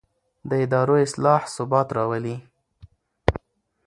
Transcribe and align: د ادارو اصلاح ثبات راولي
د 0.49 0.51
ادارو 0.63 0.95
اصلاح 1.05 1.41
ثبات 1.55 1.87
راولي 1.97 2.35